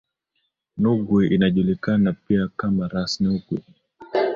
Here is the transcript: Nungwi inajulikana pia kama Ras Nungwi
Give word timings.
Nungwi 0.77 1.27
inajulikana 1.27 2.13
pia 2.27 2.49
kama 2.57 2.87
Ras 2.87 3.21
Nungwi 3.21 3.61